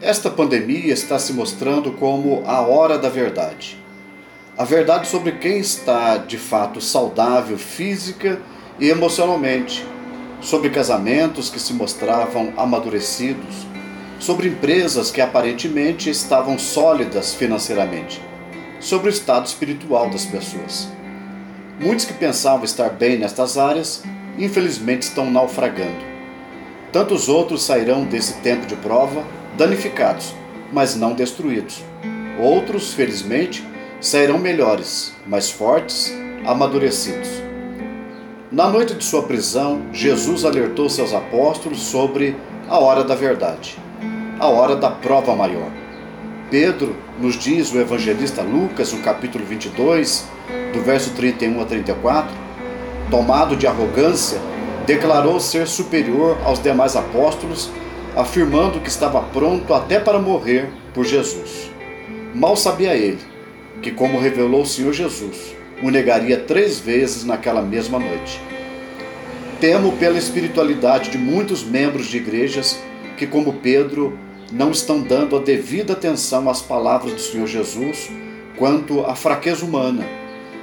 Esta 0.00 0.28
pandemia 0.28 0.92
está 0.92 1.18
se 1.18 1.32
mostrando 1.32 1.90
como 1.92 2.42
a 2.44 2.60
hora 2.60 2.98
da 2.98 3.08
verdade. 3.08 3.78
A 4.56 4.62
verdade 4.62 5.08
sobre 5.08 5.32
quem 5.32 5.58
está 5.58 6.18
de 6.18 6.36
fato 6.36 6.82
saudável 6.82 7.56
física 7.56 8.38
e 8.78 8.90
emocionalmente, 8.90 9.86
sobre 10.42 10.68
casamentos 10.68 11.48
que 11.48 11.58
se 11.58 11.72
mostravam 11.72 12.52
amadurecidos, 12.58 13.66
sobre 14.18 14.48
empresas 14.48 15.10
que 15.10 15.22
aparentemente 15.22 16.10
estavam 16.10 16.58
sólidas 16.58 17.32
financeiramente, 17.32 18.20
sobre 18.78 19.08
o 19.08 19.10
estado 19.10 19.46
espiritual 19.46 20.10
das 20.10 20.26
pessoas. 20.26 20.88
Muitos 21.80 22.04
que 22.04 22.12
pensavam 22.12 22.66
estar 22.66 22.90
bem 22.90 23.18
nestas 23.18 23.56
áreas, 23.56 24.02
infelizmente 24.38 25.04
estão 25.04 25.30
naufragando. 25.30 26.04
Tantos 26.92 27.30
outros 27.30 27.62
sairão 27.62 28.04
desse 28.04 28.34
tempo 28.34 28.66
de 28.66 28.76
prova 28.76 29.24
danificados, 29.56 30.34
mas 30.72 30.94
não 30.94 31.14
destruídos. 31.14 31.82
Outros, 32.38 32.92
felizmente, 32.92 33.66
sairão 34.00 34.38
melhores, 34.38 35.14
mais 35.26 35.50
fortes, 35.50 36.12
amadurecidos. 36.46 37.28
Na 38.52 38.68
noite 38.68 38.94
de 38.94 39.04
sua 39.04 39.22
prisão, 39.22 39.82
Jesus 39.92 40.44
alertou 40.44 40.88
seus 40.88 41.12
apóstolos 41.12 41.80
sobre 41.80 42.36
a 42.68 42.78
hora 42.78 43.02
da 43.02 43.14
verdade, 43.14 43.76
a 44.38 44.46
hora 44.46 44.76
da 44.76 44.90
prova 44.90 45.34
maior. 45.34 45.70
Pedro, 46.50 46.94
nos 47.18 47.36
diz 47.36 47.72
o 47.72 47.80
evangelista 47.80 48.42
Lucas, 48.42 48.92
no 48.92 49.00
capítulo 49.00 49.44
22, 49.44 50.26
do 50.72 50.80
verso 50.82 51.10
31 51.14 51.60
a 51.60 51.64
34, 51.64 52.30
tomado 53.10 53.56
de 53.56 53.66
arrogância, 53.66 54.38
declarou 54.86 55.40
ser 55.40 55.66
superior 55.66 56.38
aos 56.44 56.62
demais 56.62 56.94
apóstolos 56.94 57.70
afirmando 58.16 58.80
que 58.80 58.88
estava 58.88 59.20
pronto 59.20 59.74
até 59.74 60.00
para 60.00 60.18
morrer 60.18 60.70
por 60.94 61.04
Jesus. 61.04 61.70
Mal 62.34 62.56
sabia 62.56 62.94
ele 62.94 63.20
que, 63.82 63.90
como 63.90 64.18
revelou 64.18 64.62
o 64.62 64.66
Senhor 64.66 64.94
Jesus, 64.94 65.54
o 65.82 65.90
negaria 65.90 66.38
três 66.38 66.80
vezes 66.80 67.24
naquela 67.24 67.60
mesma 67.60 67.98
noite. 67.98 68.40
Temo 69.60 69.92
pela 69.92 70.18
espiritualidade 70.18 71.10
de 71.10 71.18
muitos 71.18 71.62
membros 71.62 72.06
de 72.06 72.16
igrejas 72.16 72.78
que, 73.18 73.26
como 73.26 73.54
Pedro, 73.54 74.18
não 74.50 74.70
estão 74.70 75.02
dando 75.02 75.36
a 75.36 75.40
devida 75.40 75.92
atenção 75.92 76.48
às 76.48 76.62
palavras 76.62 77.12
do 77.12 77.20
Senhor 77.20 77.46
Jesus 77.46 78.10
quanto 78.56 79.04
à 79.04 79.14
fraqueza 79.14 79.64
humana, 79.64 80.06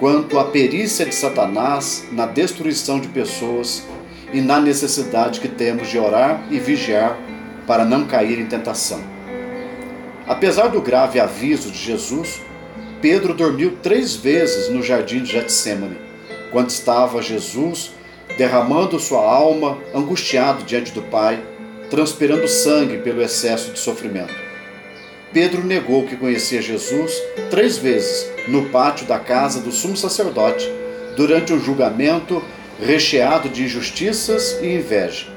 quanto 0.00 0.38
à 0.38 0.44
perícia 0.44 1.04
de 1.04 1.14
Satanás 1.14 2.06
na 2.10 2.24
destruição 2.24 2.98
de 2.98 3.08
pessoas 3.08 3.84
e 4.32 4.40
na 4.40 4.58
necessidade 4.58 5.40
que 5.40 5.48
temos 5.48 5.90
de 5.90 5.98
orar 5.98 6.46
e 6.50 6.58
vigiar 6.58 7.18
para 7.66 7.84
não 7.84 8.06
cair 8.06 8.38
em 8.38 8.46
tentação. 8.46 9.02
Apesar 10.26 10.68
do 10.68 10.80
grave 10.80 11.20
aviso 11.20 11.70
de 11.70 11.78
Jesus, 11.78 12.40
Pedro 13.00 13.34
dormiu 13.34 13.76
três 13.82 14.16
vezes 14.16 14.70
no 14.70 14.82
jardim 14.82 15.22
de 15.22 15.32
Getsemane, 15.32 15.98
quando 16.50 16.70
estava 16.70 17.20
Jesus 17.20 17.92
derramando 18.38 18.98
sua 18.98 19.22
alma, 19.22 19.78
angustiado 19.94 20.64
diante 20.64 20.92
do 20.92 21.02
Pai, 21.02 21.42
transpirando 21.90 22.48
sangue 22.48 22.98
pelo 22.98 23.22
excesso 23.22 23.72
de 23.72 23.78
sofrimento. 23.78 24.34
Pedro 25.32 25.64
negou 25.64 26.06
que 26.06 26.16
conhecia 26.16 26.62
Jesus 26.62 27.12
três 27.50 27.76
vezes 27.76 28.30
no 28.48 28.70
pátio 28.70 29.06
da 29.06 29.18
casa 29.18 29.60
do 29.60 29.70
sumo 29.72 29.96
sacerdote, 29.96 30.66
durante 31.16 31.52
um 31.52 31.60
julgamento 31.60 32.42
recheado 32.80 33.48
de 33.48 33.64
injustiças 33.64 34.58
e 34.62 34.76
inveja. 34.76 35.33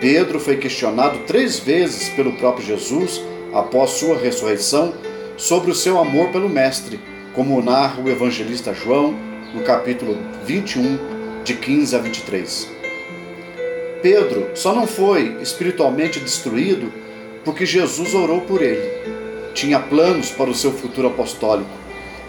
Pedro 0.00 0.38
foi 0.38 0.56
questionado 0.56 1.18
três 1.26 1.58
vezes 1.58 2.08
pelo 2.10 2.32
próprio 2.34 2.64
Jesus, 2.64 3.20
após 3.52 3.90
sua 3.90 4.16
ressurreição, 4.16 4.94
sobre 5.36 5.72
o 5.72 5.74
seu 5.74 5.98
amor 5.98 6.28
pelo 6.28 6.48
Mestre, 6.48 7.00
como 7.34 7.60
narra 7.60 8.00
o 8.00 8.08
evangelista 8.08 8.72
João 8.72 9.12
no 9.52 9.62
capítulo 9.62 10.16
21, 10.44 11.42
de 11.42 11.54
15 11.54 11.96
a 11.96 11.98
23. 11.98 12.68
Pedro 14.00 14.50
só 14.54 14.72
não 14.72 14.86
foi 14.86 15.36
espiritualmente 15.42 16.20
destruído 16.20 16.92
porque 17.44 17.66
Jesus 17.66 18.14
orou 18.14 18.42
por 18.42 18.62
ele. 18.62 18.88
Tinha 19.52 19.80
planos 19.80 20.30
para 20.30 20.50
o 20.50 20.54
seu 20.54 20.70
futuro 20.70 21.08
apostólico 21.08 21.70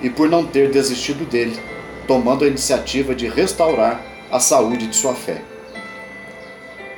e 0.02 0.10
por 0.10 0.28
não 0.28 0.44
ter 0.44 0.72
desistido 0.72 1.24
dele, 1.30 1.60
tomando 2.08 2.46
a 2.46 2.48
iniciativa 2.48 3.14
de 3.14 3.28
restaurar 3.28 4.04
a 4.32 4.40
saúde 4.40 4.88
de 4.88 4.96
sua 4.96 5.14
fé 5.14 5.44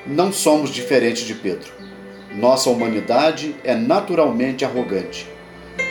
não 0.05 0.31
somos 0.31 0.69
diferentes 0.71 1.23
de 1.23 1.33
Pedro. 1.33 1.71
Nossa 2.33 2.69
humanidade 2.69 3.55
é 3.63 3.75
naturalmente 3.75 4.65
arrogante. 4.65 5.27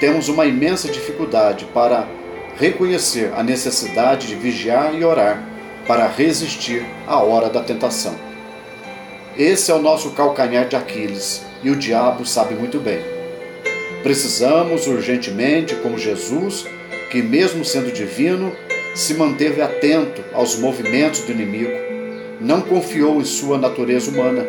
Temos 0.00 0.28
uma 0.28 0.46
imensa 0.46 0.88
dificuldade 0.88 1.66
para 1.66 2.08
reconhecer 2.56 3.32
a 3.36 3.42
necessidade 3.42 4.26
de 4.26 4.34
vigiar 4.34 4.94
e 4.94 5.04
orar 5.04 5.42
para 5.86 6.06
resistir 6.06 6.84
à 7.06 7.18
hora 7.18 7.48
da 7.48 7.62
tentação. 7.62 8.14
Esse 9.36 9.70
é 9.70 9.74
o 9.74 9.82
nosso 9.82 10.10
calcanhar 10.10 10.68
de 10.68 10.76
Aquiles 10.76 11.42
e 11.62 11.70
o 11.70 11.76
diabo 11.76 12.26
sabe 12.26 12.54
muito 12.54 12.78
bem. 12.78 13.00
Precisamos 14.02 14.86
urgentemente, 14.86 15.74
como 15.76 15.98
Jesus, 15.98 16.66
que, 17.10 17.22
mesmo 17.22 17.64
sendo 17.64 17.92
divino, 17.92 18.54
se 18.94 19.14
manteve 19.14 19.62
atento 19.62 20.24
aos 20.32 20.56
movimentos 20.56 21.20
do 21.20 21.32
inimigo 21.32 21.89
não 22.40 22.62
confiou 22.62 23.20
em 23.20 23.24
sua 23.24 23.58
natureza 23.58 24.10
humana 24.10 24.46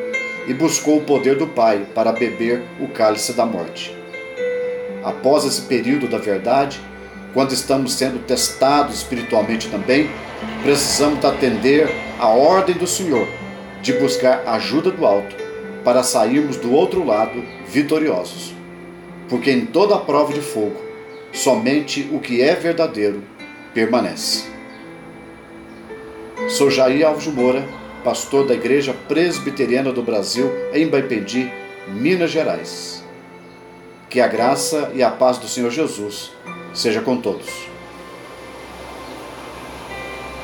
e 0.47 0.53
buscou 0.53 0.97
o 0.97 1.03
poder 1.03 1.35
do 1.35 1.46
Pai 1.46 1.85
para 1.94 2.12
beber 2.12 2.63
o 2.79 2.88
cálice 2.88 3.34
da 3.34 3.46
morte. 3.46 3.96
Após 5.03 5.46
esse 5.46 5.62
período 5.63 6.07
da 6.07 6.18
verdade, 6.18 6.80
quando 7.34 7.51
estamos 7.51 7.94
sendo 7.94 8.19
testados 8.19 8.97
espiritualmente 8.97 9.69
também, 9.69 10.09
precisamos 10.63 11.24
atender 11.25 11.90
à 12.19 12.28
ordem 12.28 12.75
do 12.75 12.88
Senhor 12.88 13.28
de 13.81 13.94
buscar 13.94 14.44
ajuda 14.47 14.91
do 14.91 15.06
alto 15.06 15.35
para 15.84 16.03
sairmos 16.03 16.57
do 16.57 16.74
outro 16.74 17.06
lado 17.06 17.44
vitoriosos. 17.68 18.53
Porque 19.28 19.51
em 19.51 19.66
toda 19.66 19.97
prova 19.97 20.34
de 20.34 20.41
fogo, 20.41 20.80
somente 21.34 22.07
o 22.12 22.19
que 22.19 22.41
é 22.41 22.53
verdadeiro 22.53 23.24
permanece. 23.74 24.46
Sou 26.50 26.69
Jair 26.69 27.07
Alves 27.07 27.28
Moura 27.28 27.81
pastor 28.03 28.45
da 28.45 28.53
Igreja 28.53 28.94
Presbiteriana 29.07 29.91
do 29.91 30.01
Brasil, 30.01 30.51
em 30.73 30.88
Baipendi, 30.88 31.51
Minas 31.88 32.31
Gerais. 32.31 33.03
Que 34.09 34.19
a 34.19 34.28
graça 34.28 34.91
e 34.94 35.01
a 35.01 35.09
paz 35.09 35.38
do 35.38 35.47
Senhor 35.47 35.72
Jesus 35.72 36.31
seja 36.73 37.01
com 37.01 37.17
todos. 37.17 37.71